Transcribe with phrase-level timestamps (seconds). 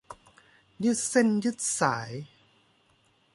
[0.83, 2.11] ยืดเส้นยืดสาย